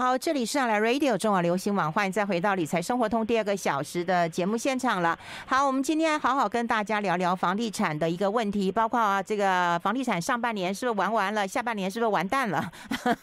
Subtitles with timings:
[0.00, 5.16] 好，这里是上来 Radio 中广流行网，欢迎再回到理财生活通第二个小时的节目现场了。
[5.44, 12.72] 好，我们今天好好跟大家聊聊房地产的一个问题，包括啊，这个房地产上半年是不是玩完了，下半年是不是完蛋了？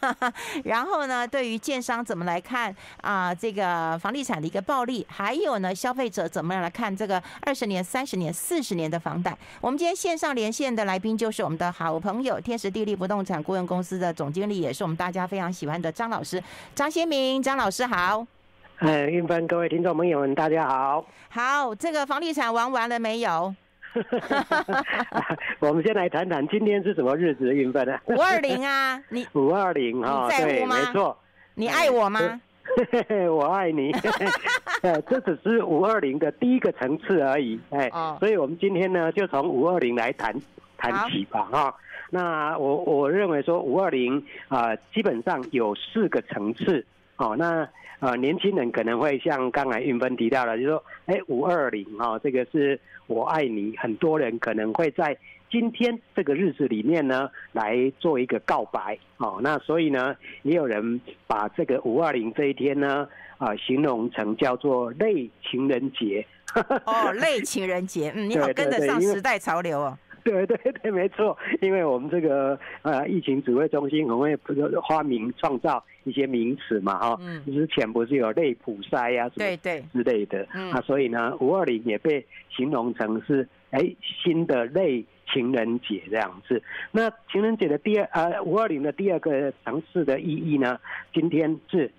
[0.66, 9.36] 然后呢，对于建商怎么来看啊，这个房地产的一个暴利，还有呢，消费者怎么样来看这个二十年、三十年、四十年的房贷？
[9.62, 16.40] 我们今天线上连线的来宾就是我们的好朋友天时地利不动产顾问公司的总经理，也是我们大家非常喜欢的张老师。
[16.76, 18.26] 张先明，张老师好。
[18.78, 21.06] 哎，韵芬，各位听众朋友们，大家好。
[21.30, 23.54] 好，这个房地产玩完了没有？
[25.60, 28.00] 我们先来谈谈今天是什么日子，韵芬啊？
[28.06, 31.18] 五二零啊，你 五二零哈，对，没错。
[31.56, 32.40] 你爱我吗？
[33.34, 33.92] 我爱你。
[34.84, 37.60] 呃，这只是五二零的第一个层次而已。
[37.72, 40.36] 哎，所以我们今天呢，就从五二零来谈
[40.78, 41.76] 谈起吧，哈。
[42.10, 46.86] 那我我认为说五二零啊，基本上有四个层次
[47.18, 47.36] 哦。
[47.38, 47.68] 那
[48.00, 55.18] 呃，年轻人可能会像刚才韵芬提到的，就是说，哎，五二零啊，这个是我爱你，很多人可能会在
[55.50, 59.40] 今天这个日子里面呢，来做一个告白哦。
[59.42, 63.08] 那所以呢，也有人把这个五二零这一天呢，
[63.40, 66.24] 啊，形容成叫做类情人节。
[66.86, 69.98] 哦，类情人节，嗯，你好，跟得上时代潮流哦。
[70.28, 83.80] 对对对，没错，因为我们这个呃疫情指挥中心很会不是发明创造一些名词嘛，哈、哦，嗯，之前不是有类普筛呀、啊、什么之类的，嗯，啊，所以呢，五二零也被形容成是哎
[84.24, 86.62] 新的类情人节这样子。
[86.92, 90.78] 那情人节的第二呃五二零的第二个层次的意义呢，
[91.14, 91.90] 今天是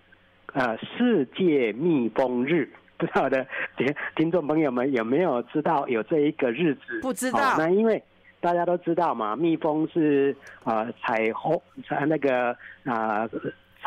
[0.53, 2.69] 呃世界蜜蜂日。
[2.99, 6.99] 不知道的听听众朋友们有没有知道有这一个日子？
[7.01, 7.39] 不知道。
[7.39, 8.03] 哦、那因为
[8.41, 13.28] 大家都知道嘛，蜜蜂是啊采红采那个啊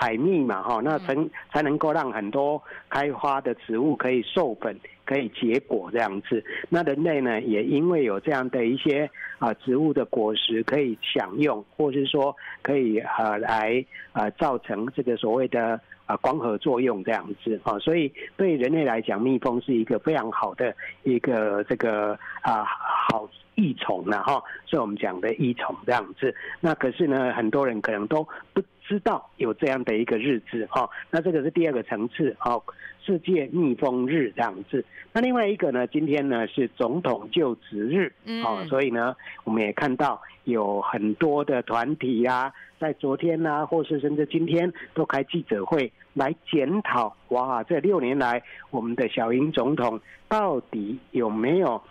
[0.01, 1.15] 采蜜嘛哈，那才
[1.53, 6.43] 才能够让很多开花的植物可以授粉，可以结果这样子。
[6.69, 9.07] 那人类呢，也因为有这样的一些
[9.37, 15.79] 啊植物的果实可以享用，或是说可以呃来呃造成这个所谓的。
[16.07, 26.35] 啊，光合作用这样子啊，所以对人类来讲，蜜蜂是一个非常好的一个这个啊好益虫呢哈，是我们讲的益虫这样子。
[26.59, 30.89] 那可是呢，很多人可能都不知道有这样的一个日子哈。
[31.09, 32.61] 那这个是第二个层次哦，
[33.01, 34.83] 世界蜜蜂日这样子。
[35.13, 38.11] 那另外一个呢，今天呢是总统就职日
[38.43, 39.15] 哦，所以呢，
[39.45, 45.89] 我们也看到有很多的团体啊，在昨天啊，或是甚至今天都开记者会。
[46.13, 49.97] 来检讨哇，这六年来我们的小英总统
[50.27, 51.81] 到底有没有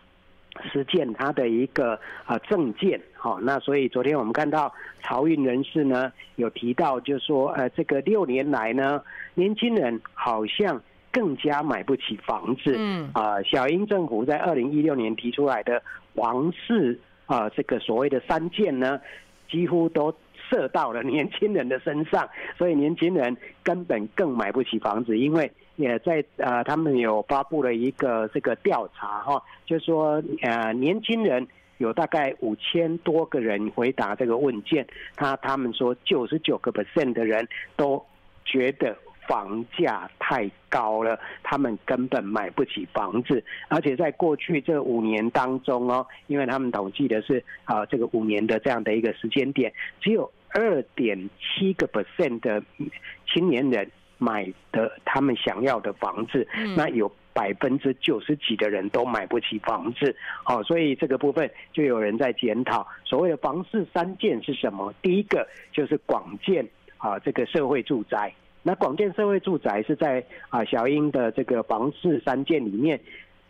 [0.72, 3.00] 实践他的一个啊政见？
[3.14, 4.72] 好，那所以昨天我们看到
[5.02, 9.02] 漕运人士呢有提到，就是说呃，这个六年来呢，
[9.34, 10.80] 年轻人好像
[11.12, 12.74] 更加买不起房子。
[12.76, 15.82] 嗯啊，小英政府在二零一六年提出来的
[16.14, 19.00] 房市啊，这个所谓的三件呢，
[19.50, 20.14] 几乎都。
[20.48, 22.28] 射到了年轻人的身上，
[22.58, 25.48] 所以年轻人根本更买不起房子，因为
[25.80, 31.46] 也在呃，他们有发布了一个这个调查哈，就说呃，年轻人
[31.78, 34.86] 有大概五千多个人回答这个问卷，
[35.16, 38.04] 他他们说九十九个 percent 的人都
[38.44, 38.96] 觉得。
[39.28, 52.60] 房价太高了，他们根本买不起房子，而且在过去这五年当中哦，因为他们统计的是啊这个五年的这样的一个时间点，只有二点七个 percent 的
[53.32, 53.88] 青年人
[54.20, 60.14] 买的他们想要的房子，那有百分之九十几的人都买不起房子，
[60.44, 64.92] 好，所以这个部分就有人在检讨所谓的房市三件是什么？
[65.00, 68.32] 第一个就是广建啊这个社会住宅。
[68.62, 73.00] 那广建社会住宅是在啊小英的这个房市三件里面，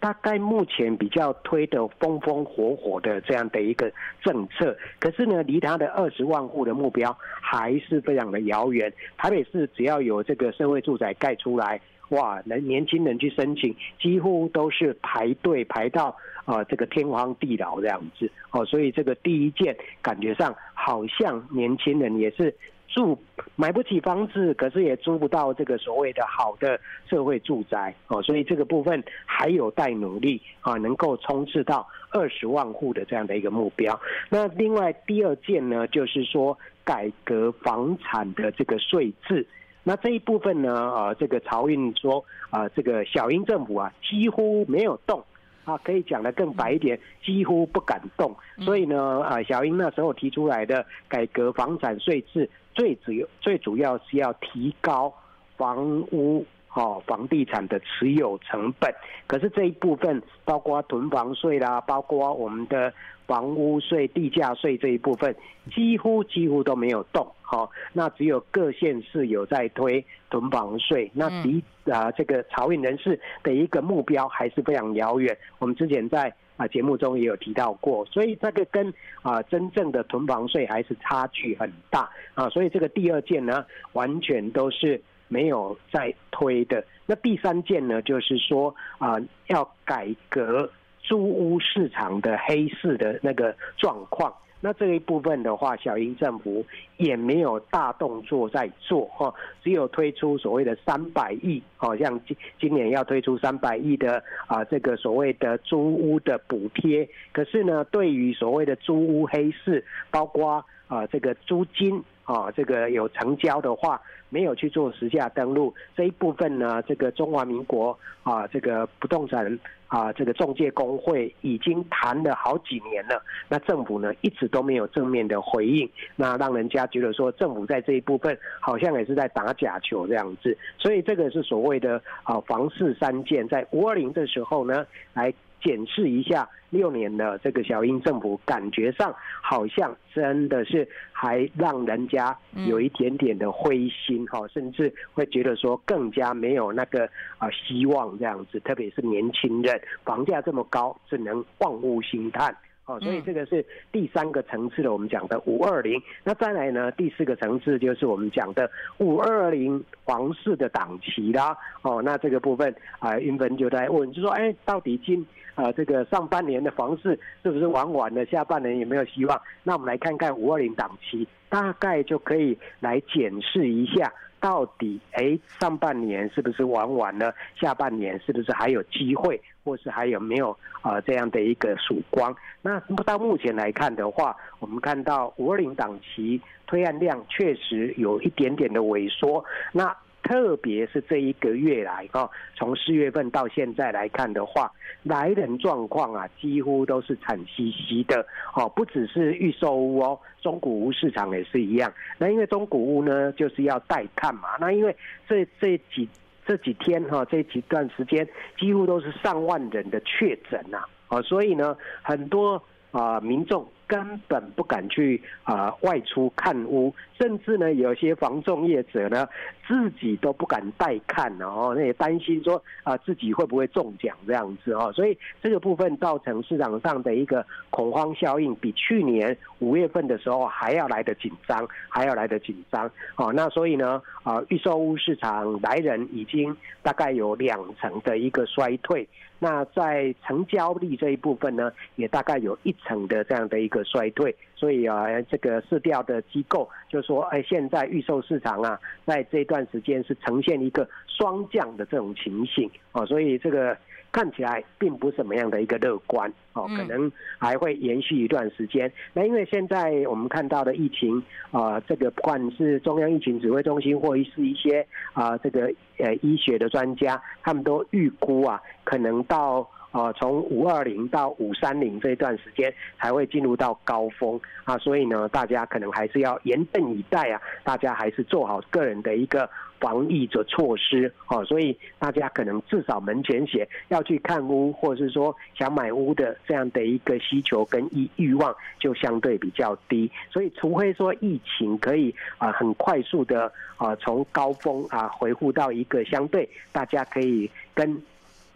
[0.01, 8.91] 大概目前比较推的风风火火的这样的一个政策，可是呢，离他的二十万户的目标还是非常的遥远。
[9.19, 11.79] 台北市只要有这个社会住宅盖出来，
[12.09, 16.17] 哇，能年轻人去申请，几乎都是排队排到
[16.47, 22.55] 啊这个天荒地老这样子哦，所以这个第一件感觉上好像年轻人也是。
[22.91, 23.17] 住
[23.55, 26.79] 买不起房子，可是也租不到这个所谓的好的
[27.09, 33.99] 社会住宅哦，所以这个部分还有待努力啊，能够冲刺到二十万户的这样的一个目标。
[34.29, 39.47] 那另外第二件呢，就是说改革房产的这个税制。
[39.85, 45.25] 那这一部分呢，啊，这个漕运说啊，这个小英政府啊，几乎没有动。
[45.63, 48.35] 啊，可以讲得更白一点，几乎不敢动。
[48.61, 55.13] 所以呢，啊，小英那时候提出来的改革房产税制，最主要最主要是要提高
[55.57, 56.45] 房屋。
[56.73, 58.95] 哦，房地产的持有成本，
[59.27, 62.95] 可是这一部分包括囤房税啦，包括我们的
[63.27, 65.35] 房屋税、地价税这一部分，
[65.75, 67.27] 几乎几乎都没有动。
[67.43, 75.37] 好、哦，那只有各县市有在推囤房税，那离啊这个朝运人士的一个目标还是非常遥远。
[75.59, 78.93] 我们之前在啊节目中也有提到过，所以这个跟
[79.23, 82.49] 啊真正的囤房税还是差距很大啊。
[82.51, 83.65] 所以这个第二件呢，
[83.95, 85.01] 完全都是。
[85.33, 86.85] 没有在推的。
[87.07, 89.15] 那第三件呢，就是说啊、
[89.47, 90.69] 要改革
[90.99, 94.35] 租屋市场的黑市的那个状况。
[94.61, 96.65] 那这一部分的话，小英政府
[96.97, 107.09] 也没有大动作在做哈，只有推出所谓的三百亿，好像今今年要推出三百亿的啊这个所谓的租屋的补贴。
[107.33, 114.01] 可是呢，对于所谓的租屋黑市，包括啊这个租金啊这个有成交的话。
[114.33, 119.59] 没有去做实价登录这一部分呢，这个中华民国啊，这个不动产
[119.91, 123.23] 啊，这个中介工会已经谈了好几年了。
[123.49, 130.57] 那政府呢，一直都没有正面的回应，那让人家觉得说政府在这一部分好像也是在打假球这样子。
[130.79, 135.35] 所以这个是所谓的啊房市三件，在五二零的时候呢，来。
[135.63, 142.37] 检视一下六年的这个小英政府，感觉上好像真的是还让人家
[142.67, 147.09] 有一点点的灰心哈，甚至会觉得说更加没有那个
[147.39, 152.57] 啊希望这样子，特别是年轻人，房价这么高，只能望物兴叹。
[152.91, 156.03] 哦，所以这个是第三个层次的，我们讲的五二零。
[156.25, 161.57] 那再来呢，第四个层次就是我们讲的五二零房市的档期啦。
[161.83, 168.27] 哦，那这个部分啊，英芬就在问，就说，哎，到底今啊这个上半年的房市是不是玩完了？
[168.27, 169.41] 下半年有没有希望？
[169.63, 174.13] 那我们来看看五二零档期，大概就可以来检视一下。
[174.43, 177.31] 到底哎，上半年是不是玩完了？
[177.57, 180.51] 下半年是不是还有机会，或是还有没有
[180.83, 182.35] 啊、呃、这样的一个曙光？
[182.63, 189.45] 那到目前来看的话，我们看到五二零档期推案量确实有一点点的萎缩。
[189.73, 194.71] 那特别是这一个月来，哈，从四月份到现在来看的话，
[195.03, 198.25] 来人状况啊，几乎都是惨兮兮的，
[198.55, 201.91] 哦，不只是预售屋哦，中古屋市场也是一样。
[202.19, 204.95] 那因为中古屋呢，就是要带看嘛，那因为
[205.27, 206.07] 这这几
[206.51, 212.61] 这几天哈，这几段时间几乎都是上万人的确诊呐，啊，所以呢，很多
[212.91, 213.65] 啊民众。
[213.91, 219.27] 根本不敢去啊、外出看屋，甚至呢有些房仲业者呢
[219.71, 233.33] 自己都不敢带看哦，那也担心说啊、自己会不会中奖这样子哦，所以这个部分造成市场上的一个恐慌效应，比去年五月份的时候还要来得紧张，还要来得紧张哦。
[233.33, 239.09] 那所以呢啊预售屋市场来人已经大概有两成的一个衰退。
[239.43, 253.77] 那在成交率这一部分呢，也大概有一成的这样的一个衰退，所以啊，这个市调的机构就说，哎，现在预售市场啊，在这段时间是呈现一个双降的这种情形啊，所以这个。
[254.13, 257.09] 看起来并不是什么样的一个乐观哦，可能
[257.39, 258.93] 还会延续一段时间。
[259.13, 261.23] 那因为现在我们看到的疫情
[261.53, 269.65] 啊，这个不管是中央疫情指挥中心，或者是一些啊这个呃医学的专家，他们都预估啊，可能到。
[269.91, 298.01] 啊，从五二零到五三零这一段时间才会进入到高峰啊，所以呢，大家可能还是要严阵以待啊，大家还是做好个人的一个防疫的措施哦，所以大家可能至少门前雪要去看屋，或者是说想买屋的这样的一个需求跟欲欲望就相对比较低，所以除非说疫情可以啊很快速的啊从高峰啊回复到一个相对大家可以跟。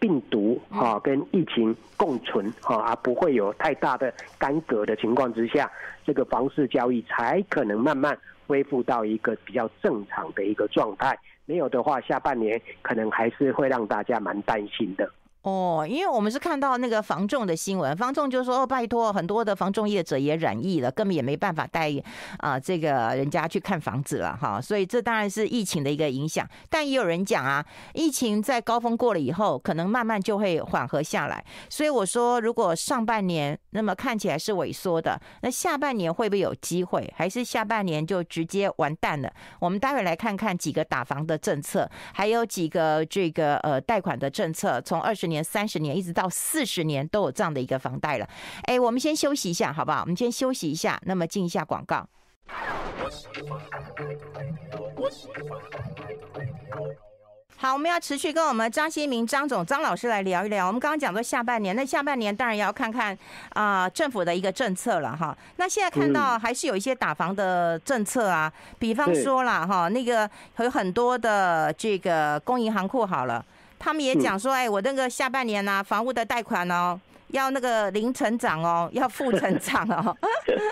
[0.05, 5.67] 病毒啊，跟疫情共存啊，而不会有太大的干戈的情况之下，
[6.05, 11.17] 这个房市交易才可能慢慢恢复到一个比较正常的一个状态。
[11.47, 15.09] 没有的话，下半年可能还是会让大家蛮担心的。
[15.45, 21.93] 哦，因为我们是看到那个房仲的新闻，房仲就说哦，拜托，很多的房仲业者也染疫了，根本也没办法带
[22.39, 26.49] 啊这个人家去看房子了哈，所以这当然是疫情的一个影响。
[26.67, 31.45] 但也有人讲啊，疫情在高峰过了以后，可能慢慢就会缓和下来。
[31.69, 37.13] 所以我说，如果上半年那么看起来是萎缩的，那下半年会不会有机会？
[37.15, 39.31] 还是下半年就直接完蛋了？
[39.59, 45.34] 我们待会来看看几个打房的政策，还有几个这个呃贷款的政策，从二十年。
[45.35, 48.27] 年、三十年，一直到四十年都有这样的一个房贷了。
[48.63, 50.01] 哎，我们先休息一下，好不好？
[50.01, 52.07] 我们先休息一下，那么进一下广告。
[57.57, 60.67] 好，我们要持续跟我们张新明张总张老师来聊一聊。
[60.67, 63.17] 我们刚刚讲到下半年，那下半年当然也要看看
[63.53, 65.35] 啊、呃、政府的一个政策了哈。
[65.55, 73.43] 那现在看到还是有一些打房的政策啊，比方说啦哈，那个有很多的这个公银行库好了，
[73.77, 76.99] 他们也讲说，哎，我那个下半年呢、啊，房屋的贷款哦。
[77.29, 80.15] 要那个零成长哦，要负成长哦，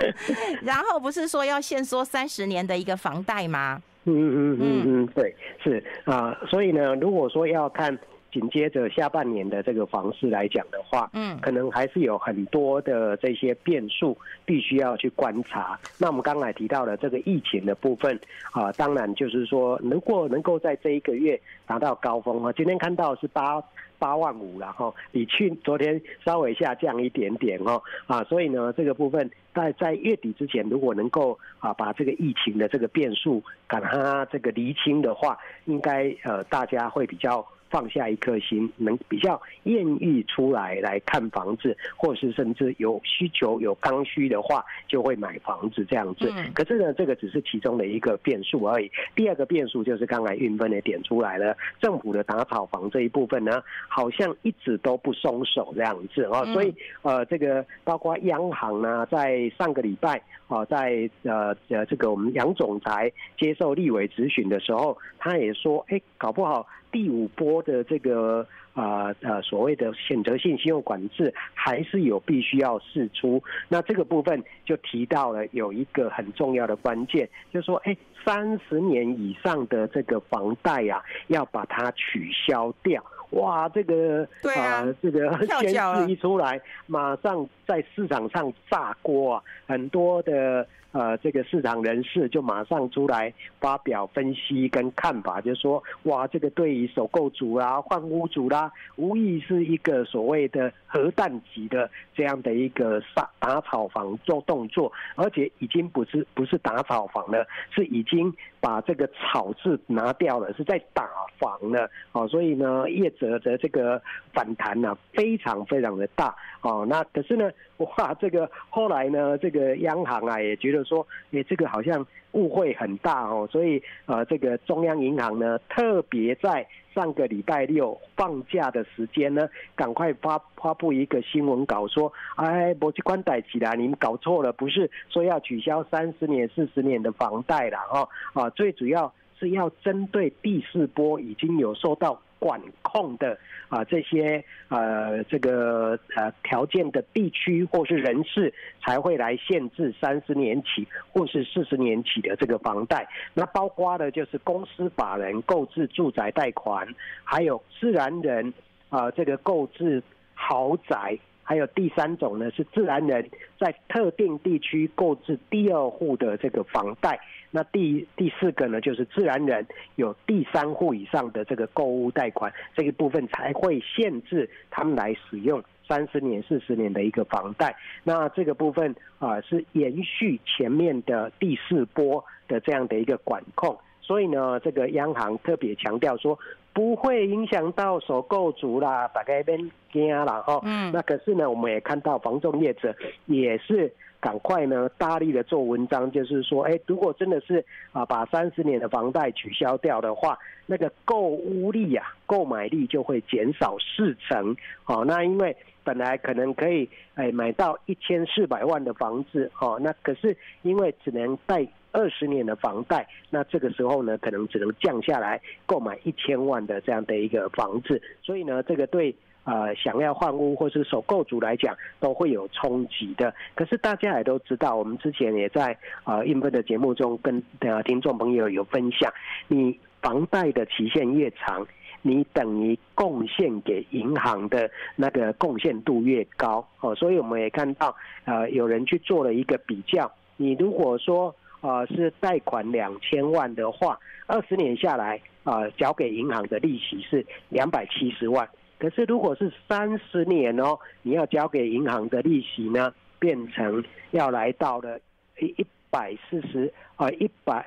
[0.61, 3.81] 然后不是说要限缩三十年的一个房贷吗？
[4.05, 7.97] 嗯嗯嗯嗯嗯，对，是啊，所以呢，如果说要看。
[8.33, 15.79] 紧接着下半年的这个房市来讲的话，嗯，可能还是有很多的这些变数必须要去观察。
[15.99, 18.19] 那我们刚才提到的这个疫情的部分
[18.51, 23.61] 啊，当然就是说，如果能够在这一个月达到高峰啊，今天看到是八
[23.99, 37.45] 八万五了哈，比去昨天稍微下降一点点哦啊，所以呢，这个部分在在月底之前，如果能够啊把这个疫情的这个变数赶它这个厘清的话，应该呃大家会比较。
[37.73, 46.31] 放下一颗心，能比较愿意出来来看房子，或是甚至有需求有刚需的话，就会买房子这样子。
[46.53, 48.91] 可是呢，这个只是其中的一个变数而已。
[49.15, 56.45] 第二个变数就是刚才运分也点出来了，政府的打炒房这一部分呢，好像一直都不松手这样子哦。
[56.53, 66.67] 所以呃，这个包括央行呢，在上个礼拜啊，在呃呃这个我们杨总裁接受立委质询的时候，他也说，哎，搞不好。
[66.93, 83.03] 第五波的这个啊呃所谓的选择性信用管制还是有必须要释出，那这个部分就提到了有一个很重要的关键，就是说，哎，三十年以上的这个房贷呀，要把它取消掉。
[83.31, 90.67] 哇，这个对啊，这个宣示一出来，马上在市场上炸锅啊，很多的。
[90.93, 111.89] 呃，这个市场人士就马上出来发表分析跟看法，就说哇，这个对于首购族啊、换屋族啦，无疑是一个所谓的核弹级的这样的一个打打炒房做动作，而且已经不是不是打炒房了，是已经把这个炒字拿掉了，是在打房了。
[112.11, 113.99] 哦，所以呢，业者的这个
[114.31, 116.35] 反弹呢、啊，非常非常的大。
[116.61, 120.83] 哦，那可是呢， 哇，这个后来呢，这个央行啊也觉得。
[120.83, 142.21] 说，诶，这个好像误会很大哦，所以呃，这个中央银行呢，特别在上个礼拜六放假的时间呢，赶快发发布一个新闻稿说，哎，国际关贷起来，你们搞错了，不是说要取消三十年、四十年的房贷了哦，啊，最主要是要针对第四波已经有受到。
[142.43, 143.37] 管控的
[143.69, 148.53] 啊，这些呃，这个呃条件的地区或是人士
[148.85, 153.07] 才会来限制三十年起或是四十年起的这个房贷。
[153.33, 156.85] 那包括的就是公司法人购置住宅贷款，
[157.23, 158.53] 还有自然人
[158.89, 161.17] 啊，这个购置豪宅。
[161.45, 167.19] 还有第三种呢，是自然人在特定地区购置第二户的这个房贷。
[167.55, 169.63] 那第第四个呢，就是自然人
[169.95, 177.75] 有第三户以上的这个购物贷款，这一部分才会限制他们来使用三十年、四十年的一个房贷。
[178.03, 183.77] 那这个部分啊，是延续前面的第四波的这样的一个管控。
[184.01, 186.37] 所以呢，这个央行特别强调说，
[186.73, 190.59] 不会影响到首购族啦，大概边惊了哈。
[190.63, 190.91] 嗯。
[190.91, 192.95] 那可是呢，我们也看到房仲业者
[193.27, 204.55] 也是赶快呢，大力的做文章，就是说，哎，如果真的是啊，把三十年的房贷取消掉的话，那个购屋力啊，购买力就会减少四成。
[204.85, 205.53] 好，那因为
[205.83, 211.67] 本来可能可以哎买到一千四百万的房子，哦，那可是因为只能贷。
[211.95, 219.15] 二十年的房贷，那这个时候呢，可能只能降下来购买一千万的这样的一个房子，所以呢，这个对
[219.45, 223.33] 呃想要换屋或是首购族来讲都会有冲击的。
[223.55, 229.11] 可是大家也都知道，我们之前也在呃韵芬的节目中跟呃听众朋友有分享，
[229.47, 231.65] 你房贷的期限越长，
[232.01, 236.93] 你等于贡献给银行的那个贡献度越高哦。
[236.95, 237.95] 所以我们也看到
[238.25, 243.97] 呃有人去做了一个比较，你如果说啊，是贷款两千万的话，
[244.27, 248.47] 二十年下来啊，缴给银行的利息是两百七十万。
[248.83, 254.99] 可是如果是三十年哦，你要交给银行的利息呢，变成要来到了
[255.39, 257.65] 一一百四十啊一百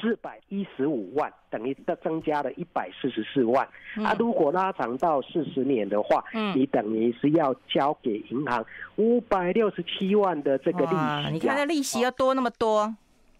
[0.00, 3.64] 四百一十五万，等于增增加了一百四十四万。
[4.04, 8.66] 啊，如果拉长到四十年的话，嗯，你等于是要交给银行
[8.96, 11.32] 五百六十七万的这个利息。
[11.34, 12.92] 你看，那利息要多那么多，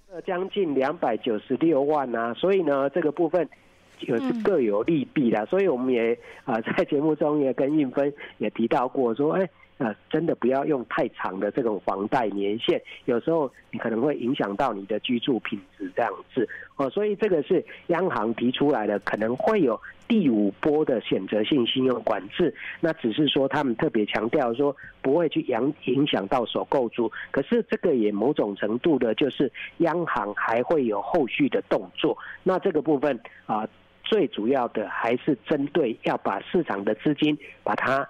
[0.08, 2.32] 呃，将近两百九十六万啊！
[2.34, 3.48] 所以呢，这个部分
[3.98, 6.12] 就是各有利弊的，所以我们也
[6.44, 9.48] 啊、呃、 在节目中也跟运分也提到过说，哎。
[9.78, 16.88] 呃，真的不要用太长的这种房贷年限，有时候你可能会影响到你的居住品质这样子哦。
[16.88, 22.54] 所以这个是央行提出来的，可能会有第五波的选择性信用管制。
[22.80, 32.16] 那只是说他们特别强调说不会去影影响到首购族，可是这个也某种程度的，就是央行还会有后续的动作。
[32.42, 33.68] 那这个部分啊，
[34.06, 38.08] 最主要的还是针对要把市场的资金把它。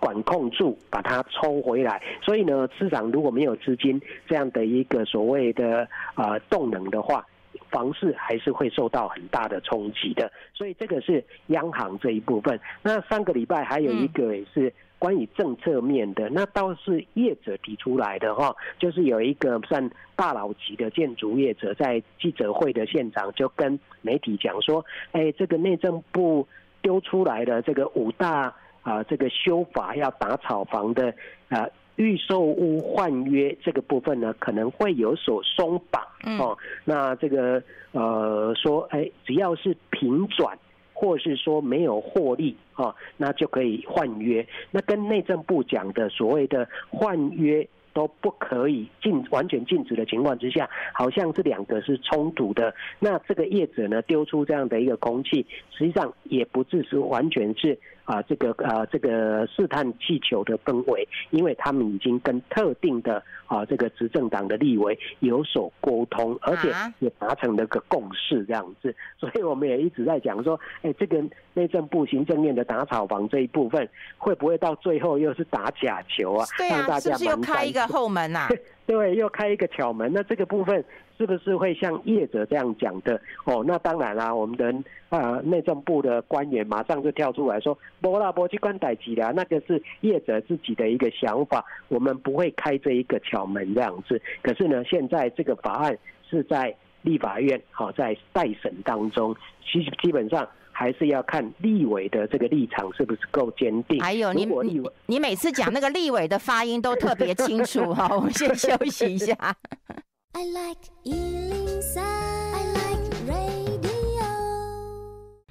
[0.00, 2.00] 管控住，把它抽回来。
[2.22, 7.26] 所以呢，市场如果没有资金这样的一个所谓的啊动能的话，
[7.68, 10.30] 房市还是会受到很大的冲击的。
[10.54, 12.60] 所以这个是央行这一部分。
[12.80, 26.46] 那上个礼拜还有一个也是关于政策面的，那倒是业者提出来的哈，就是有一个算大佬级的建筑业者在记者会的现场就跟媒体讲说，哎，这个内政部
[26.82, 28.54] 丢出来的这个五大。
[28.82, 31.12] 啊，这个修法要打炒房的
[31.50, 36.02] 啊，预售屋换约这个部分呢，可能会有所松绑
[36.38, 36.56] 哦。
[36.86, 37.62] 那这个
[37.92, 40.56] 呃说，哎，只要是平转，
[40.98, 44.44] 或是说没有获利哦，那就可以换约。
[44.72, 47.66] 那跟内政部讲的所谓的换约。
[47.94, 52.72] 都不可以禁完全禁止的情况之下，好像这两个是冲突的。
[53.00, 55.44] 那这个业者呢，丢出这样的一个空气，
[55.76, 57.76] 实际上也不只是完全是
[58.08, 68.94] 啊这个啊这个试探气球的氛围，因为他们已经跟特定的啊这个执政党的立委有所沟通，而且也达成了个共识这样子。
[69.18, 71.22] 所以我们也一直在讲说，哎，这个
[71.52, 73.86] 内政部行政院的打草房这一部分，
[74.16, 76.46] 会不会到最后又是打假球啊？
[76.56, 77.86] 对啊，让大家是不是又开一个？
[77.88, 78.48] 后门呐、啊，
[78.86, 80.10] 对，又开一个巧门。
[80.12, 80.82] 那这个部分
[81.18, 83.20] 是不是会像业者这样讲的？
[83.44, 84.72] 哦，那当然啦、啊，我们的
[85.08, 99.34] 啊内政部的官员马上就跳出来说：“不啦，不去关代机啦，那个是业者自己的一个想法，我们不会开这一个巧门这样子。”可是呢，现在这个法案是在立法院好在待审当中，
[99.64, 100.48] 其实基本上。
[100.70, 104.00] 还是要看立委的这个立场是不是够坚定。
[104.00, 109.34] 还有你你你每次讲那个立委的发音都特别清楚哈，我们先休息一下。
[110.34, 112.37] I like 103, I like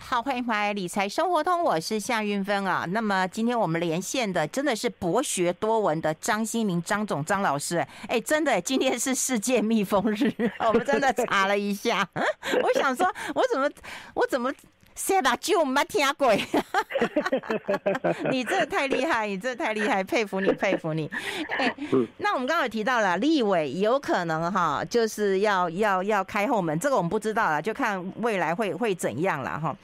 [0.09, 2.85] 好，欢迎回来理财生活通，我是夏云芬啊。
[2.91, 10.33] 那么今天我们连线的真的是博学多闻的张新明张总张老师，哎，真的，今天是世界蜜蜂日，
[10.65, 13.69] 我们真的查了一下， 我想说，我怎么
[14.13, 14.49] 我怎么。
[14.97, 16.33] 谁把酒没听过？
[18.31, 21.09] 你这太厉害，你这太厉害，佩服你，佩服你。
[21.57, 21.73] 哎，
[22.17, 29.75] 那我们刚刚有提到了立委有可能哈，就是要要要开后门，这个我们不知道了，就看未来会会怎样了哈。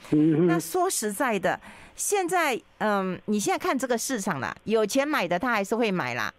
[0.48, 1.58] 那说实在的，
[1.94, 6.32] 现在嗯，你现在看这个市场啦，有钱买的他还是会买啦。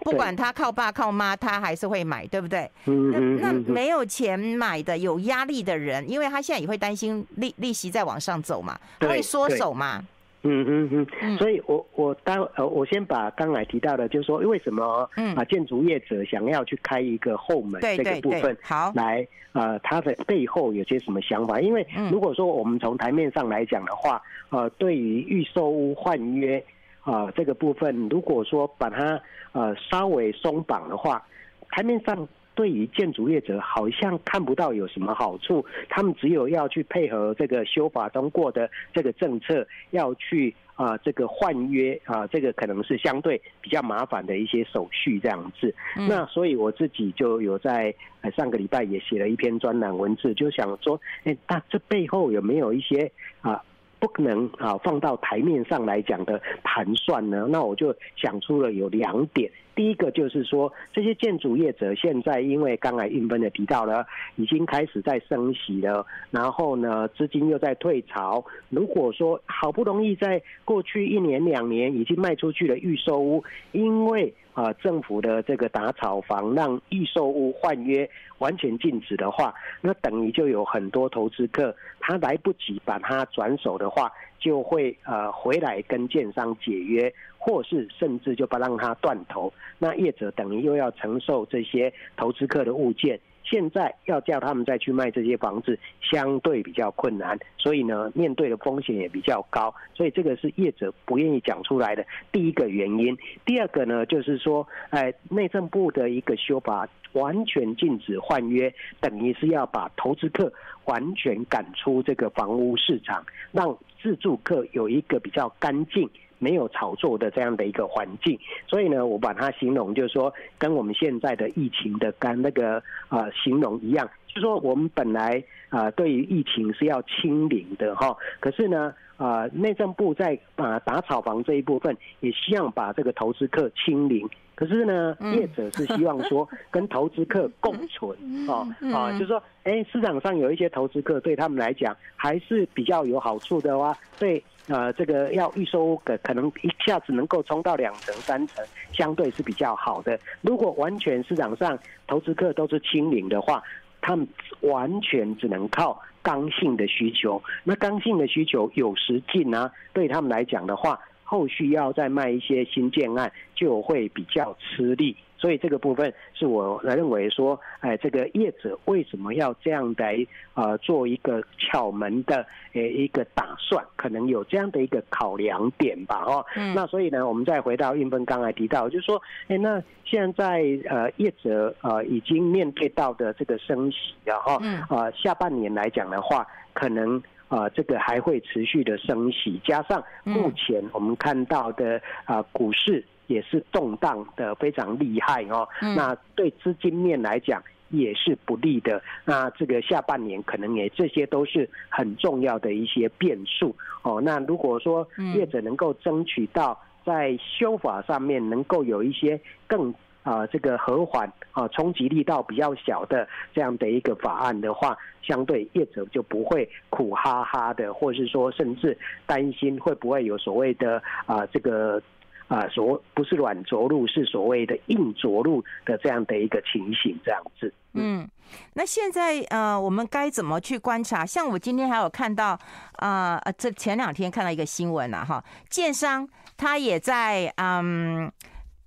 [0.00, 2.70] 不管他靠爸靠妈，他还是会买，对不对？
[2.84, 10.04] 那那没有钱买的、有压力的人，因为他现在也会担心利利息再往上走嘛，他会缩手嘛。
[10.42, 11.36] 嗯嗯嗯。
[11.36, 21.60] 所以我我当呃，我先把刚才提到的，就是说为什么啊建筑业者想要去开一个后门这个部分，好来呃，他的背后有些什么想法？
[21.60, 26.64] 因为如果说我们从台面上来讲的话，呃，对于预售屋换约。
[27.02, 29.18] 啊，这个部分如果说把它
[29.52, 31.22] 呃稍微松绑的话，
[31.70, 45.74] 台面上对于建筑业者好像看不到有什么好处，他们只有要去配合这个修法通过的这个政策，要去啊这个换约啊，这个可能是相对比较麻烦的一些手续这样子。
[45.94, 47.94] 那所以我自己就有在
[48.36, 53.10] 上个礼拜也写了一篇专栏文字，就想说，哎，那这背后有没有一些
[53.40, 53.62] 啊？
[54.00, 57.46] 不能啊放到台面上来讲的盘算呢？
[57.48, 59.50] 那我就想出了有两点。
[59.80, 68.44] 第一个就是说，这些建筑业者现在因为刚才韵芬的提到了，已经开始在升息了，然后呢资金又在退潮。
[68.68, 93.18] 如果说好不容易在过去一年两年已经卖出去了预售屋，因为啊，政府的这个打炒房让预售屋换约完全禁止的话，那等于就有很多投资客他来不及把它转手的话，就会呃回来跟建商解约，或是甚至就不让他断头，那业者等于又要承受这些投资客的物件。
[93.42, 103.16] 现在要叫他们再去卖这些房子，相对比较困难，所以呢，面对的风险也比较高，所以这个是业者不愿意讲出来的第一个原因。
[103.46, 110.52] 第二个呢，就是说，哎，内政部的一个修法完全禁止换约，等于是要把投资客
[110.84, 116.08] 完全赶出这个房屋市场，让自住客有一个比较干净。
[116.40, 138.16] 没有炒作的这样的一个环境，所以呢，我把它形容就是说，跟我们现在的疫情的跟那个呃形容一样，就是说我们本来啊、呃、对于疫情是要清零的哈，可是呢啊、呃、内政部在啊、呃、打炒房这一部分也希望把这个投资客清零，可是呢业者是希望说跟投资客共存
[138.48, 144.42] 啊啊， 就是说哎市场上有一些投资客对他们来讲还是比较有好处的话，对。
[144.70, 150.16] 呃，这个要预收可可能一下子能够冲到两成三成，相对是比较好的。
[150.42, 153.60] 如果完全市场上投资客都是清零的话，
[154.00, 154.24] 他们
[154.60, 157.42] 完全只能靠刚性的需求。
[157.64, 165.16] 那刚性的需求有时进啊，对他们来讲的话，后续要再卖一些新建案就会比较吃力。
[165.40, 170.04] 所以这个部分是我认为说，哎，这个业者为什么要这样的
[170.52, 187.16] 呃做一个巧门的呃一个打算，可能有这样的一个考量点吧，哦，嗯，那所以呢，我们再回到运芬刚才提到，就是说，哎，那现在呃业者呃已经面对到的这个升息，然后呃下半年来讲的话，可能
[187.48, 193.02] 啊，呃，这个还会持续的升息，加上目前我们看到的啊，呃，股市。
[193.30, 199.00] 也是动荡的非常厉害哦，那对资金面来讲也是不利的。
[199.24, 204.20] 那这个下半年可能也这些都是很重要的一些变数哦。
[204.20, 222.02] 那如果说业者能够争取到在修法上面能够有一些更啊这个和缓啊冲击力道比较小的这样的一个法案的话，相对业者就不会苦哈哈的，或是说甚至担心会不会有所谓的啊这个。
[222.50, 227.72] 啊，所不是软着陆，是所谓的硬着陆的这样的一个情形，这样子。
[227.92, 228.28] 嗯，
[228.74, 231.24] 那现在呃，我们该怎么去观察？
[231.24, 232.58] 像我今天还有看到
[232.94, 238.28] 啊，呃，这前两天看到一个新闻啊，哈，建商他也在嗯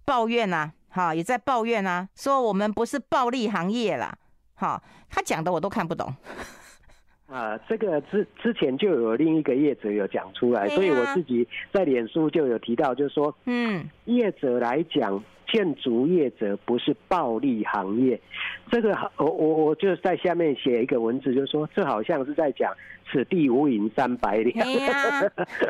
[0.04, 4.14] 抱怨呐，哈，也在抱怨啊，说我们不是暴利行业啦，
[4.56, 6.14] 哈，他讲的我都看不懂。
[7.34, 18.22] 啊，这个之之前就有另一个业者有讲出来，所以我自己在脸书就有提到，就是说，嗯，业者来讲，建筑业者不是暴利行业。
[18.70, 22.72] 这个我我我就在下面写一个文字，就是说，这好像是在讲
[23.12, 24.68] 此地无银三百两。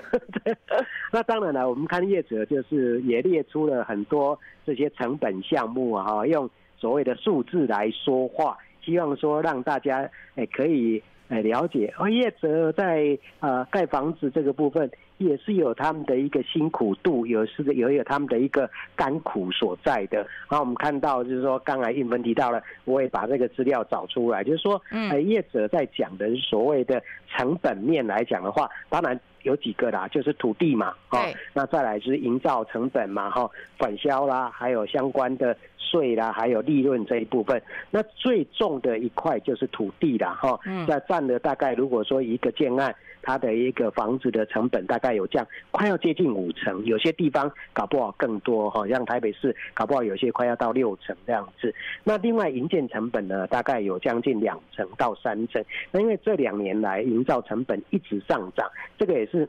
[1.13, 11.01] 那当然了，我们看业者就是也列出了很多这些成本项目啊，用所谓的数字来说话，希望说让大家诶可以。
[11.33, 11.91] 哎，了解。
[11.97, 20.17] 而业者在呃盖房子这个部分，也是有他们的一个辛苦度，有是有有他们的一个甘苦所在的。
[20.49, 35.57] 然后我们看到，就是说，刚才韵芬提到了，我也把这个资料找出来，就是说，嗯，业者在讲的是所谓的成本面来讲的话，当然有几个啦，就是土地嘛，哈，那再来就是营造成本嘛，哈，管销啦，还有相关的。
[35.91, 51.73] 税啦，还有利润这一部分，那最重的一块就是土地啦，哈，那占了大概，如果说一个建案，它的一个房子的成本大概有这样，快要接近五成，有些地方搞不好更多，哈，像台北市搞不好有些快要到六成这样子。
[52.03, 55.63] 那另外营建成本呢，大概有将近两成到三成。
[55.91, 59.47] 那因为这两年来营造成本一直上涨，这个也是。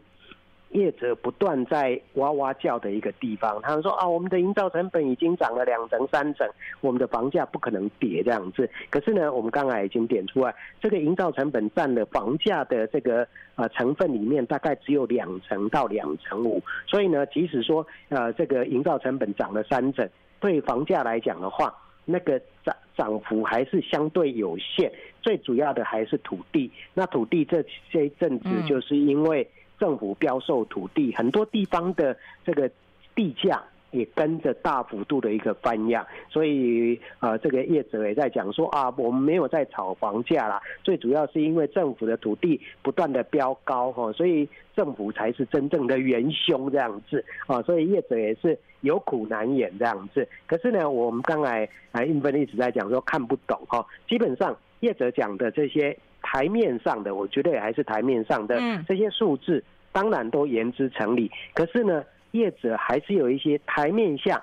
[0.75, 6.45] 业者不断在哇哇叫的一个地方，他们说啊，我们的营造成本已经涨了两成三成，
[6.81, 8.69] 我们的房价不可能跌这样子。
[8.91, 16.61] 可是呢，我们刚才已经点出来，这个营造成本占了房价的这个呃成分里面，大概只有两成到两成五。
[16.89, 20.09] 所以呢，即使说呃这个营造成本涨了三成，
[20.41, 21.73] 对房价来讲的话，
[22.05, 24.91] 那个涨涨幅还是相对有限。
[25.23, 26.69] 最主要的还是土地。
[26.95, 29.49] 那土地这这一阵子就是因为。
[29.79, 32.71] 政府标售土地，很多地方的这个
[33.15, 50.27] 地价也跟着大幅度的一个翻扬，所以呃，这个业者也在讲说啊，我们没有在炒房价啦，最主要是因为政府的土地不断的飙高哈，所以政府才是真正的元凶这样子啊，所以业者也是有苦难言这样子。
[50.47, 55.97] 可是呢，我们刚才啊，韵芬一直在讲说看不懂哈，基本上业者讲的这些。
[56.25, 58.59] 台面上的，我觉得也还是台面上的
[58.89, 61.31] 这些数字，当然都言之成理。
[61.53, 64.43] 可是呢，业者还是有一些台面下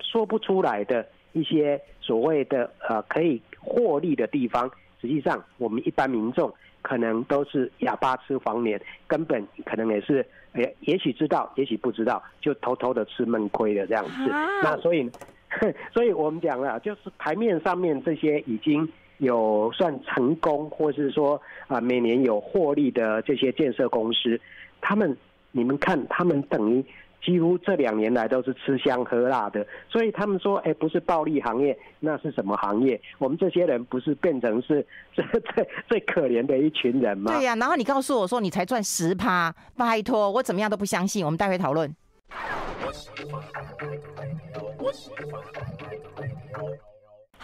[0.00, 4.70] 说不出来的一些所谓的呃可以获利的地方。
[5.00, 14.30] 实际上，我们一般民众可能都是哑巴吃黄连，根本可能也是也也许知道，也许不知道，就偷偷的吃闷亏的这样子。
[14.62, 15.10] 那所以。
[15.94, 24.40] 所以我们讲了，就是台面上面这些已经有算成功，或是说啊每年有获利的这些建设公司，
[24.80, 25.16] 他们
[25.52, 26.84] 你们看，他们等于。
[27.24, 33.00] 几乎这两年来都是吃香喝辣的，所以他们说，哎，不是暴利行业，那是什么行业？
[33.16, 37.32] 我们这些人不是变成是 最最最可怜的一群人吗？
[37.32, 41.24] 对呀、然后你告诉我说你才赚十趴，拜托，我怎么样都不相信。
[41.24, 41.90] 我们待会讨论。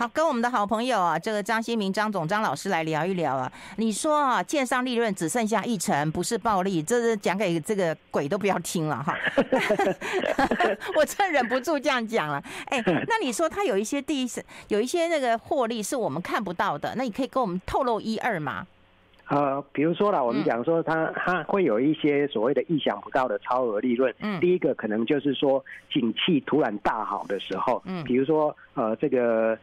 [0.01, 3.53] 好，跟我们的好朋友啊，这个张新民张总张老师来聊一聊啊。
[3.77, 9.15] 你说啊，建商利润只剩下一成，不是暴利，这是讲给这个鬼都不要听了哈。
[10.97, 12.43] 我真忍不住这样讲了。
[12.71, 18.67] 哎，那你说他有一些第一是有一些那个获利是我们看不到的，那你可以跟我们透露一二吗？
[19.29, 24.15] 呃，比如说啦，我们讲说他他会有一些所谓的意想不到的超额利润。
[24.21, 29.59] 嗯，第一个可能就是说景气突然大好的时候，嗯，比如说呃这个。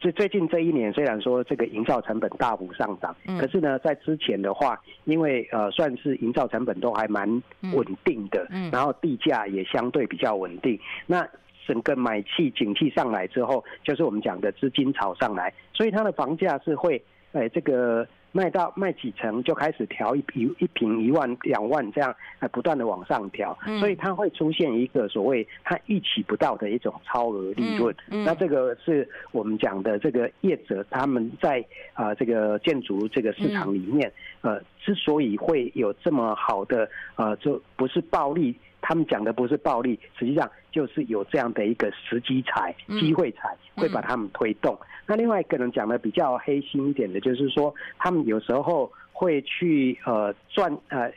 [0.00, 7.28] 最最近这一年，虽然说这个营造成本大幅上涨，嗯、可是呢，在之前的话，因为呃算是营造成本都还蛮
[7.74, 10.78] 稳定的，然后地价也相对比较稳定。
[11.06, 11.28] 那
[11.66, 18.06] 整个买气景气上来之后，就是我们讲的资金炒上来，所以它的房价是会，哎这个。
[18.32, 27.94] 卖到卖几层就开始调一一一瓶一万两万这样，呃不断的往上调，所以它会出现一个所谓它预期不到的一种超额利润。
[28.08, 31.64] 那这个是我们讲的这个业者他们在
[31.94, 34.12] 啊这个建筑这个市场里面，
[34.42, 38.54] 呃之所以会有这么好的呃就不是暴利。
[38.88, 44.74] 他们讲的不是暴利，实际上就是有这样的一个时机财、机会财，会把他们推动。
[44.76, 51.12] 嗯嗯、那另外一个人讲的比较黑心一点的，就是说他们有时候会去呃赚呃，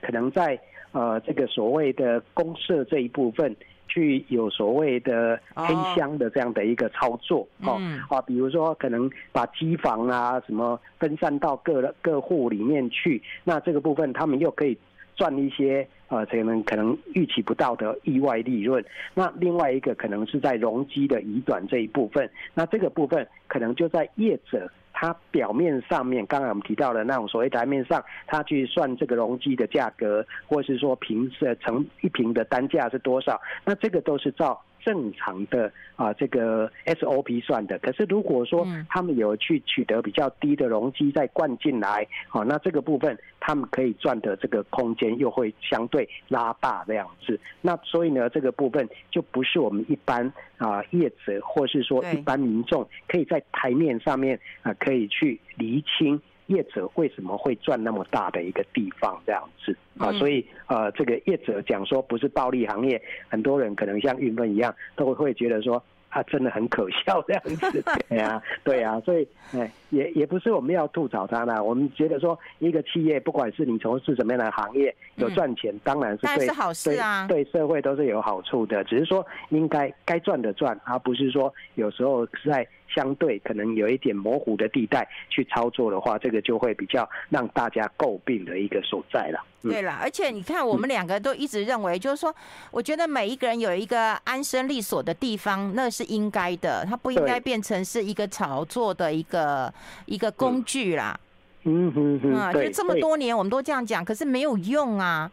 [0.00, 0.56] 可能在
[0.92, 3.56] 呃这个所谓的公社这一部分，
[3.88, 7.72] 去有所谓的黑箱的这样的一个操作哦
[8.08, 14.78] 啊，比如说可能把机房啊什么分散到各各户里面去，那这个部分他们又可以。
[15.16, 18.84] 赚一些呃，可能可能预期不到的意外利润。
[19.14, 34.60] 那另外一个可能是在容积的移转这一部分，那这个部分可能就在业者他表面上面，刚才我们提到的那种所谓台面上，他去算这个容积的价格，或是说平是成一平的单价是多少，那这个都是照。
[34.86, 37.76] 正常的啊，这个 SOP 算的。
[37.80, 47.38] 可是如果说他们有去取得比较低的容积再灌进来，好，那这个部分他们可以赚的这个空间又会相对拉大这样子。
[47.60, 56.20] 那所以呢，这个部分就不是我们一般啊业者或是说一般民众可以在台面上面啊可以去厘清。
[56.46, 60.12] 业者为什么会赚那么大的一个地方这样子啊？
[60.12, 65.82] 所以呃，这个业者讲说不是暴利行业，很多人可能像玉芬一样，都会觉得说。
[66.08, 71.62] 他真的很可笑这样子， 对啊，对啊，所以哎，也也不是我们要吐槽他呢。
[71.62, 78.82] 我们觉得说，一个企业不管是你从事什么样的行业，有赚钱当然是对，是好事啊，对社会都是有好处的。
[78.84, 89.44] 只是说应该该赚的赚，而不是说有时候在相对可能有一点模糊的地带去操作的话，这个就会比较让大家诟病的一个所在了。
[89.62, 92.34] 对了，而且你看，我们两个都一直认为，就是说，
[92.70, 99.72] 我觉得每一个人有一个安身立所的地方，那是应该的，它不应该变成是一个炒作的一个
[100.04, 101.18] 一个工具啦。
[101.64, 105.28] 嗯哼哼，啊，就这么多年我们都这样讲，可是没有用啊。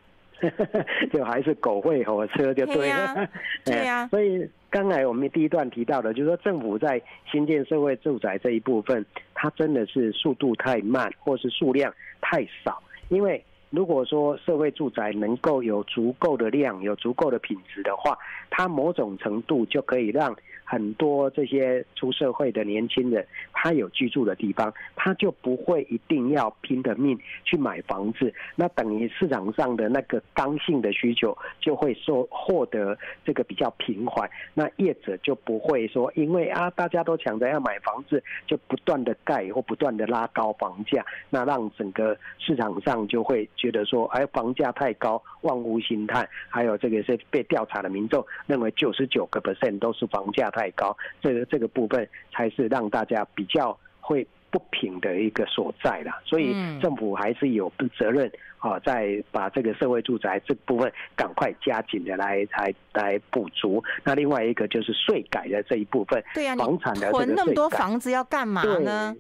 [1.13, 3.29] 就还是狗会火车就对了。
[3.65, 4.07] 对呀。
[4.07, 7.01] 所以刚才我们第一段提到的，就是说政府在
[7.31, 13.43] 新建社会住宅这一部分，它真的是速度太慢，或是数量太少，因为。
[13.73, 18.15] 如果说社会住宅能够有足够的量，有足够的品质的话，
[18.51, 20.35] 它某种程度就可以让。
[20.65, 28.33] 很多这些出社会的年轻人，他有居住的地方，他就不会一定要拼的命去买房子。
[28.55, 34.27] 那等于市场上的那个刚性的需求就会说获得这个比较平缓。
[34.53, 46.29] 那业者就不会说，因为啊大家都抢着要买房子，就不断的盖或不断的拉高房价，那让整个市场上就会觉得说，哎，房价太高，望屋兴叹。
[46.49, 50.43] 还有这个是被调查的民众认为九十九个 percent 都是房价。
[50.53, 56.21] 太高，这个这个部分才是让大家比较会不平的一个所在啦。
[56.25, 63.83] 所以政府还是有责任啊，在把这个社会住宅这部分赶快加紧的来来来补足。
[64.03, 69.15] 那另外一个就是税改的这一部分，对呀，房产的囤那么多房子要干嘛呢？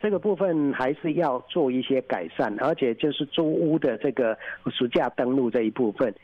[0.00, 4.36] 这个部分还是要做一些改善，而且就是租屋的这个
[4.70, 6.14] 暑假登录这一部分。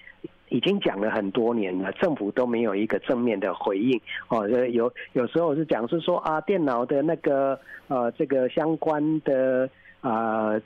[0.48, 4.46] 已经讲了很多年了，政府都没有一个正面的回应哦。
[4.48, 7.58] 有有时候是讲是说啊，电脑的那个
[7.88, 9.68] 呃这个相关的
[10.00, 10.60] 啊。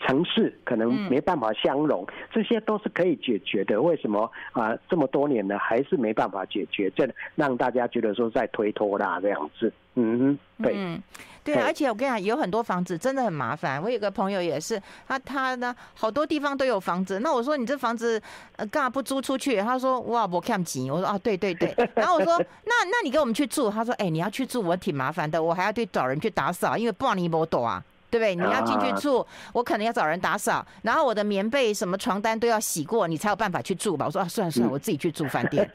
[0.00, 3.80] 城市可能没办法相容，嗯、这些都是可以解决的。
[3.80, 4.78] 为什么啊、呃？
[4.88, 6.90] 这么多年了，还是没办法解决？
[6.96, 9.72] 这让大家觉得说在推脱啦，这样子。
[9.94, 11.02] 嗯，对，嗯，
[11.44, 11.56] 对。
[11.56, 13.82] 而且我跟你讲，有很多房子真的很麻烦。
[13.82, 17.20] 我有个朋友也是，他他呢，好多地方都有房子。
[17.20, 18.20] 那我说你这房子
[18.56, 19.56] 呃干嘛不租出去？
[19.60, 20.90] 他说哇，我看不起。
[20.90, 21.74] 我说啊，对对对。
[21.94, 23.68] 然后我说那那你跟我们去住？
[23.68, 27.84] 他说哎、欸，你要去住我挺麻烦的，我还要去找人去打扫，因为不然你没躲啊。
[28.10, 28.34] 对不对？
[28.34, 34.06] 你要进去住，我可能要找人打扫，然后我的棉被、什么床单都要洗过，你才有办法去住吧？
[34.06, 35.70] 我说啊，算了算了，我自己去住饭店。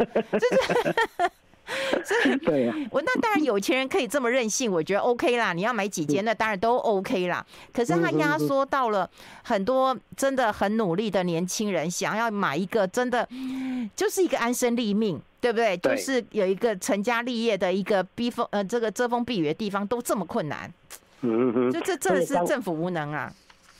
[2.03, 2.75] 就是， 对呀。
[2.91, 5.51] 我那当然有钱人可以这么任性，我觉得 OK 啦。
[5.51, 7.43] 你要买几间，那当然都 OK 啦。
[7.73, 9.09] 可是他压缩到了
[9.43, 13.27] 很多真的很努力的年轻人，想要买一个真的
[13.95, 15.75] 就是一个安身立命，对不对？
[15.77, 20.71] 就是有一个成家立业的一个避风呃这个遮风避雨的地方，都这么困难。
[21.25, 23.31] 嗯哼，就这这是政府无能啊。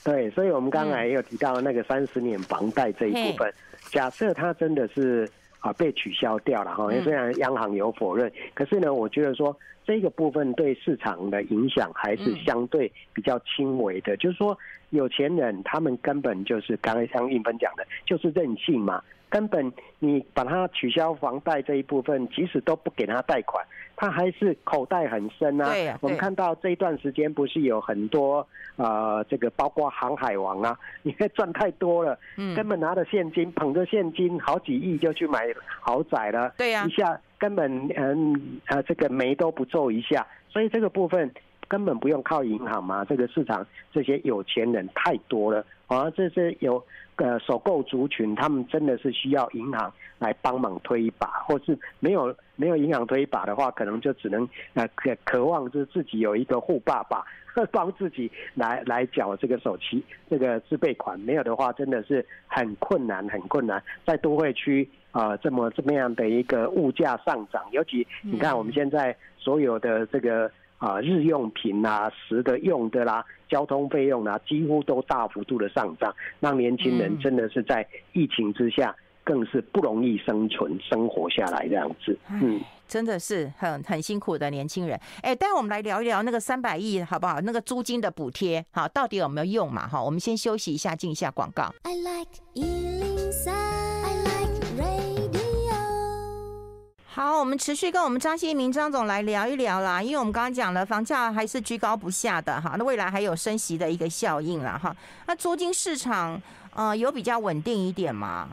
[0.03, 3.53] 对，所以我们刚才也有提到那个三十年房贷这一部分，
[3.89, 5.27] 假设它真的是
[5.59, 14.55] 啊被取消掉了哈，因为虽然央行有否认，可是呢，我觉得说这个部分对市场的影响还是相对比较轻微的，就是说
[14.91, 19.01] 有钱人他们根本就是刚才像应芬讲的，就是任性嘛。
[19.27, 25.65] 根本你把它取消房贷这一部分，即使都不给他贷款，他还是口袋很深啊。
[25.65, 35.47] 对，我们看到这一段时间不是有很多呃，这个包括航海王啊， 因为赚太多了，嗯根本拿着现金捧着现金好几亿就去买
[35.79, 36.53] 豪宅了。
[36.57, 41.31] 对呀，一下根本嗯呃这个眉都不皱一下，所以这个部分
[41.67, 43.05] 根本不用靠银行嘛。
[43.05, 46.83] 这个市场这些有钱人太多了，而这是有。
[47.17, 57.23] 呃，首购族群，他们真的是需要银行来帮忙推一把，或是没有没有银行推一把的话，可能就只能呃渴渴望就是自己有一个富爸爸，
[57.71, 63.81] 帮自己来来缴这个首期这个自备款，没有的话真的是很困难很困难。
[64.05, 70.51] 在都会区啊、呃，这么这么样的一个物价上涨，尤其你看我们现在所有的这个。
[70.77, 82.17] 啊，日用品啊，食的用的啦，交通费用啊，几乎都大幅度的上涨，让年轻人真的是在疫情之下更是不容易生存生活下来这样子。
[82.29, 84.99] 嗯，真的是很很辛苦的年轻人。
[85.21, 87.41] 哎，待会我们来聊一聊那个三百亿好不好？
[87.41, 89.87] 那个租金的补贴，好，到底有没有用嘛？
[89.87, 91.73] 哈，我们先休息一下，进一下广告。
[91.83, 92.29] I like
[97.15, 104.93] 好，我们持续跟我们张新民张总来聊一聊啦，因为我们刚刚讲了房价还是居高不下的哈，那未来还有升息的一个效应啦哈，
[105.25, 106.37] 那租金市场
[106.73, 108.49] 呃有比较稳定一点吗？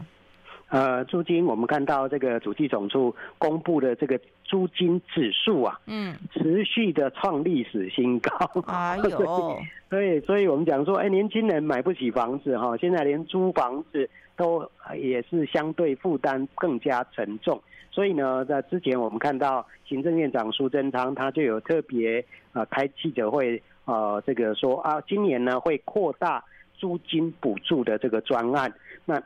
[0.68, 8.31] 呃，租金我们看到这个主计总处公布的这个租金指数啊，嗯，持续的创历史新高。
[8.68, 9.59] 哎呦，
[9.90, 14.64] 对，所以我们讲说，哎，年轻人买不起房子哈，现在连租房子都
[14.96, 17.61] 也是相对负担更加沉重。
[17.92, 22.24] 所以呢，在之前我们看到行政院长苏贞昌他就有特别
[22.55, 26.42] 呃开记者会，呃这个说啊，今年呢会扩大
[26.74, 28.72] 租金补助的这个专案，
[29.05, 29.22] 那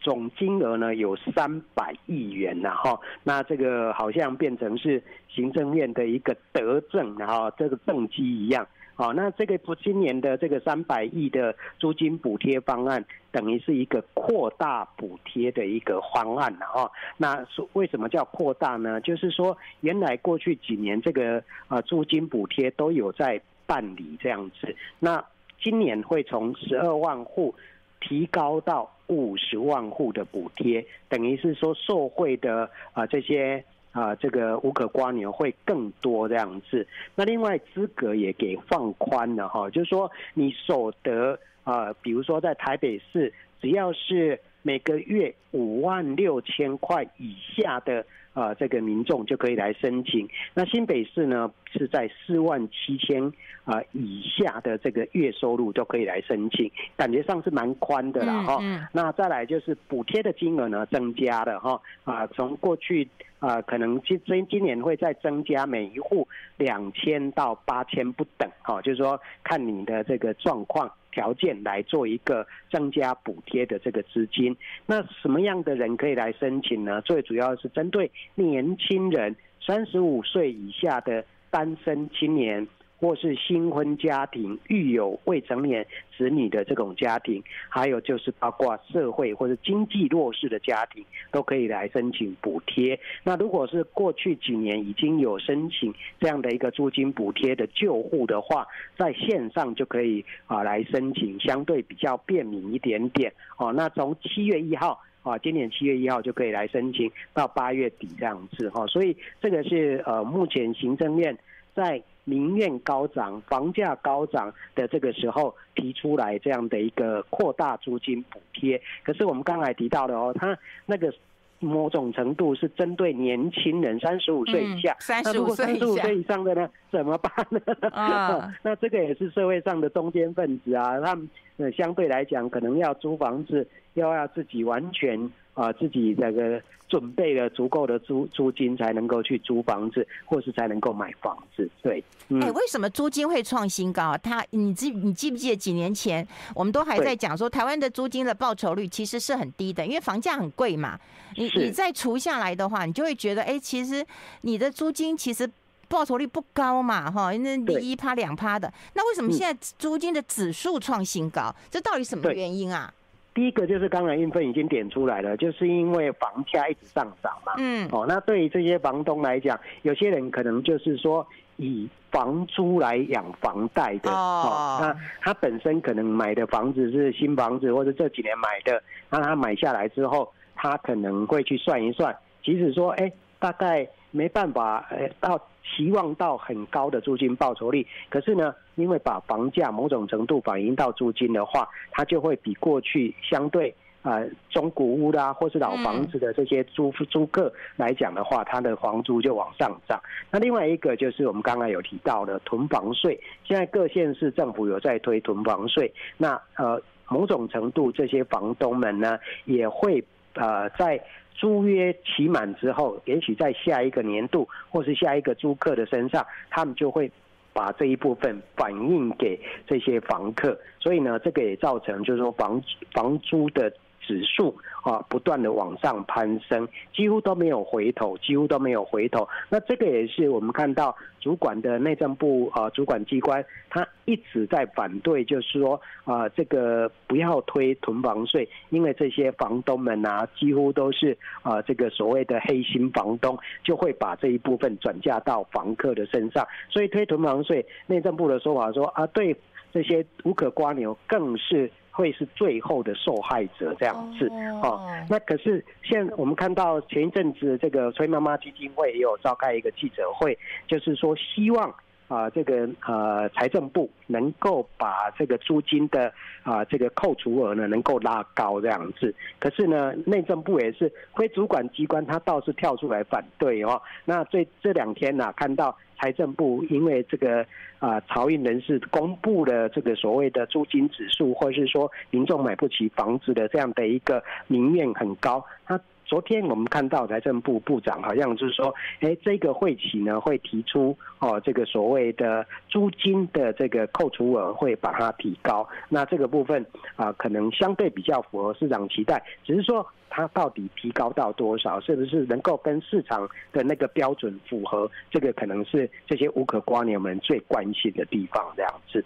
[0.00, 8.66] 总金额呢有三百亿元，然后那这个好像变成是行政院的一个德政，然后这个政绩一样。
[8.96, 16.90] 好，那这个不今年的这个三百亿的租金补贴方案，等于是一个扩大补贴的一个方案了哈。
[17.16, 19.00] 那说为什么叫扩大呢？
[19.00, 25.24] 就是说原来过去几年这个呃租金补贴都有在办理这样子，那
[25.60, 27.52] 今年会从十二万户
[28.00, 33.64] 提高到五十万户的补贴，等于是说受惠的啊这些。
[33.94, 36.86] 啊，这个无可瓜牛会更多这样子。
[37.14, 48.04] 那另外资格也给放宽了哈，就是说你所得啊，比如说在台北市，只要是每个月五万六千块以下的。
[48.34, 50.28] 啊，这个民众就可以来申请。
[50.52, 53.32] 那新北市呢，是在四万七千
[53.64, 58.58] 啊以下的这个月收入都可以来申请，感觉上是蛮宽的了哈。
[58.92, 63.08] 那再来就是补贴的金额呢增加了哈啊，从过去
[63.38, 66.26] 啊可能今今今年会再增加每一户
[66.56, 70.90] 两千到八千不等哈，就是说看你的这个状况。
[71.14, 74.54] 条件来做一个增加补贴的这个资金，
[74.84, 77.00] 那什么样的人可以来申请呢？
[77.02, 82.66] 最主要是针对年轻人，三十五岁以下的单身青年，
[83.04, 85.86] 或是新婚家庭育有未成年
[86.16, 92.98] 子女的这种家庭，还有就是包括社会或者经济弱势的家庭，都可以来申请补贴。
[93.22, 103.70] 那如果是过去几年已经有申请这样的一个租金补贴的旧户的话，在线上就可以啊来申请，相对比较便民一点点哦。
[103.70, 108.86] 那从七月一号啊，今年七月一号就可以来申请，到八月底这样子哈。
[108.86, 111.36] 所以这个是呃目前行政院
[111.74, 112.02] 在。
[112.24, 121.12] 民怨高涨、房价高涨的这个时候提出来这样的一个扩大租金补贴，可是我们刚才提到的哦，它那个
[121.60, 124.96] 某种程度是针对年轻人，三十五岁以下。
[125.00, 125.74] 三十五岁
[126.18, 127.60] 以上的呢，怎么办呢？
[127.90, 135.30] 啊， 那这个也是社会上的中间分子啊，他们呃相对来讲可能要租房子，又要自己完全。
[135.54, 141.68] 啊，自己这个准备了足够的租租金，才能够去租房子，或是才能够买房子。
[141.82, 144.16] 对，哎、嗯欸，为什么租金会创新高？
[144.18, 150.98] 他，你记你记不记得几年前，我们都还在讲说，台湾的租金的报酬率其实是很低的，因为房价很贵嘛。
[151.36, 154.04] 你你再除下来的话，你就会觉得，哎、欸，其实
[154.42, 155.48] 你的租金其实
[155.88, 158.72] 报酬率不高嘛，哈，那一趴两趴的。
[158.94, 161.54] 那为什么现在租金的指数创新高？
[161.70, 162.92] 这到底什么原因啊？
[163.34, 167.52] 第一个就是刚才韵芬已经点出来了，就是因为房价一直上涨嘛。
[167.58, 167.88] 嗯。
[167.90, 171.26] 哦，那对于这些房东来讲，有些人可能就是说
[171.56, 174.10] 以房租来养房贷的。
[174.10, 174.78] 哦。
[174.80, 185.40] 那他本身可能买的房子是新房子，或者这几年买的，那他买下来之后，他可能会去算一算，即使说，哎，大概没办法，哎，到。
[185.74, 200.00] 期望到很高的租金报酬率，可是呢，因为把房价某种程度反映到租金的话，它就会比过去相对啊、呃、中古屋啦，或是老房子的这些租租客来讲的话，它的房租就往上涨。
[200.30, 210.04] 那另外一个就是我们刚刚有提到的囤房税，现在各县市政府有在推囤房税，那呃某种程度这些房东们呢也会
[210.34, 211.00] 呃在。
[211.36, 217.10] 租约期满之后，也许在下一个年度或是下一个租客的身上，他们就会
[217.54, 222.60] 把这一部分反映给这些房客，所以呢，这个也造成就是说房
[222.92, 223.72] 房租的
[224.06, 229.28] 指数啊不断的往上攀升，几乎都没有回头，几乎都没有回头。
[229.48, 249.34] 那这个也是我们看到主管的内政部啊主管机关，他一直在反对，就是说啊这个不要推囤房税，因为这些房东们啊几乎都是啊这个所谓的黑心房东，就会把这一部分转嫁到房客的身上，所以推囤房税，内政部的说法说啊对
[249.74, 251.70] 这些无可瓜牛更是。
[251.96, 254.28] 会是最后的受害者这样子
[254.60, 254.84] 哦。
[255.08, 261.72] 那可是现在我们看到前一阵子这个崔妈妈基金会也有召开一个记者会，就是说希望
[262.08, 266.12] 啊这个呃财政部能够把这个租金的
[266.42, 269.14] 啊这个扣除额呢能够拉高这样子。
[269.38, 273.80] 可是呢内政部也是非主管机关，他倒是跳出来反对哦。
[274.04, 275.78] 那这这两天呢看到。
[276.04, 277.46] 财政部因为这个
[277.78, 285.80] 啊，漕运人士公布了这个所谓的租金指数，或者是说民众买不起房子的这样的一个民怨很高，他。
[286.04, 295.66] 昨天我们看到财政部部长好像就是说，哎，这个会期呢会提出哦，这个所谓的租金的这个扣除额会把它提高。
[295.88, 296.64] 那这个部分
[296.96, 304.90] 啊，可能相对比较符合市场期待，只是说它到底提高到多少，是不是能够跟市场的那个标准符合？
[305.10, 309.04] 这个可能是这些无壳蜗牛们最关心的地方，这样子。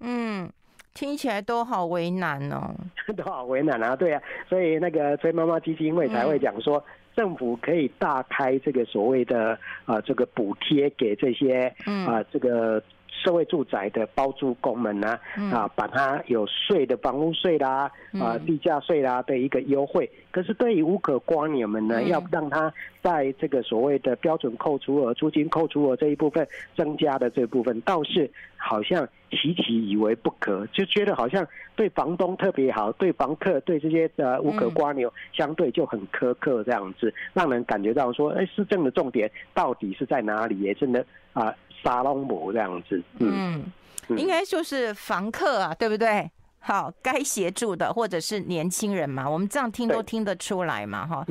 [0.00, 0.48] 嗯。
[0.96, 2.74] 听起来都好为难哦，
[3.16, 6.82] 都好为难啊，对啊，所以那个崔妈妈基金会才会讲说，
[7.14, 11.72] 政府可以大开这个所谓的啊这个补贴给这些
[12.06, 12.82] 啊这个
[13.22, 15.18] 社会住宅的包租公们呢
[15.52, 17.90] 啊，把它有税的房屋税啦
[18.20, 20.10] 啊地价税啦的一个优惠。
[20.30, 26.46] 可是对于无可瓜牛们呢，要让他在这个所谓的标准扣除额、租金扣除额这一部分
[26.76, 29.08] 增加的这部分，倒是好像。
[29.28, 31.44] 期期以为不可，就觉得好像
[31.74, 40.60] 对房东特别好，对房客、对这些呃无壳瓜牛相对就很苛刻，这样子让人感觉到说，哎，市政的重点到底是在哪里？
[40.60, 41.52] 也真的啊，
[41.82, 43.02] 沙龙模这样子。
[43.18, 43.64] 嗯，
[44.08, 46.30] 嗯应该就是房客啊，对不对？
[46.58, 51.24] 好，该协助的或者是年轻人嘛，我们这样听都听得出来嘛，哈。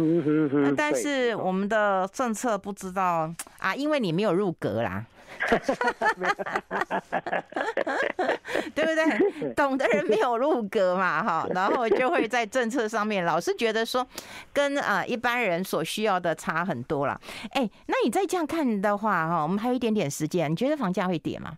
[0.77, 3.29] 但是我们的政策不知道
[3.59, 5.05] 啊，因为你没有入阁啦。
[8.75, 9.53] 对不对？
[9.53, 14.05] 懂的人没有入格嘛，哈，然后就会在政策上面老是觉得说，
[14.53, 17.19] 跟啊一般人所需要的差很多了。
[17.51, 21.57] 哎，那你再这样看的话，哈，我们还有一点点时间，你觉得房价会跌吗？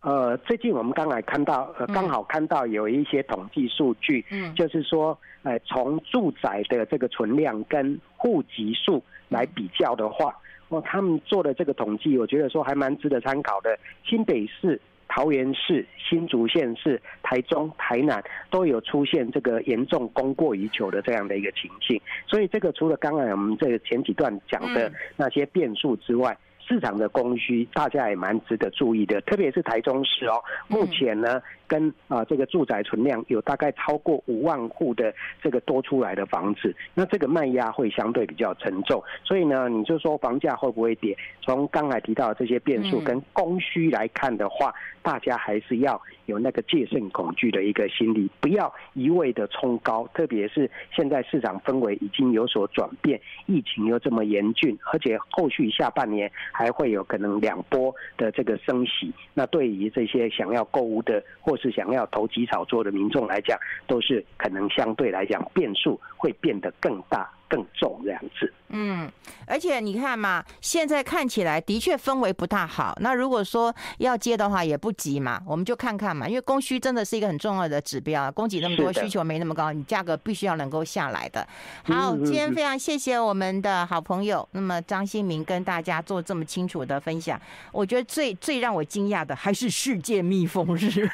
[0.00, 10.36] 呃，最近我们刚才看到，呃，刚好看到有一些统计数据，嗯，就是说，呃，从住宅的这个存量跟户籍数来比较的话，
[10.68, 13.78] 哦，他们做的这个统计，我觉得说还蛮值得参考的。
[14.04, 14.80] 新北市。
[15.06, 26.36] 桃园市、新竹县市、台中、台南都有出现这个严重供过于求的这样的一个情形，所以这个除了刚才我们这个前几段讲的那些变数之外，
[26.66, 31.40] 市场的供需大家也蛮值得注意的，特别是台中市哦，目前呢。
[31.66, 41.16] 跟啊，这个住宅存量有大概超过五万户的这个多出来的房子，那这个卖压会相对比较沉重，所以呢，你就说房价会不会跌？
[41.42, 67.30] 从刚才提到的这些变数跟供需来看的话，大家还是要有那个戒慎恐惧的一个心理，不要一味的冲高，特别是现在市场氛围已经有所转变，疫情又这么严峻，而且后续下半年还会有可能两波的这个升息，那对于这些想要购物的或或是想要投机炒作的民众来讲，都是可能相对来讲变数会变得更大。
[67.48, 69.10] 更重这样子，嗯，
[69.46, 72.96] 而且你看嘛，现在看起来的确氛围不大好。
[73.00, 76.28] 那如果说要接的话，也不急嘛，我们就看看嘛。
[76.28, 81.46] 因为供需真的是一个很重要的指标，供给那么多，需求没那么高，你价格必须要能够下来的。
[81.84, 87.40] 好，今天非常谢谢我们的好朋友，那么张新民跟大家做这么清楚的分享。
[87.70, 91.08] 我觉得最最让我惊讶的还是世界蜜蜂日，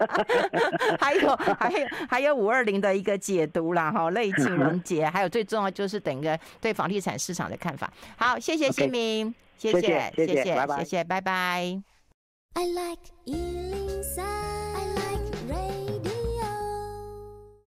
[1.00, 5.62] 还有还有还有五二零的一个解读啦，哈，类情人节，还有最重。
[5.62, 7.90] 要就是等个对房地产市场的看法。
[8.16, 9.80] 好，谢谢新民，谢谢，
[10.14, 11.82] 谢谢，谢谢，拜拜。